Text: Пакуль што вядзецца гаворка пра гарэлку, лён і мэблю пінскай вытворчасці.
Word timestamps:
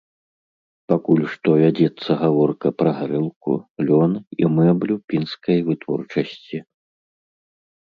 Пакуль 0.93 1.19
што 1.33 1.49
вядзецца 1.63 2.09
гаворка 2.21 2.67
пра 2.79 2.95
гарэлку, 3.03 3.51
лён 3.91 4.17
і 4.41 4.51
мэблю 4.57 4.95
пінскай 5.15 5.57
вытворчасці. 5.71 6.57